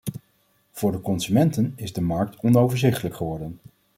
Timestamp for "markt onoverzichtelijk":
2.01-3.15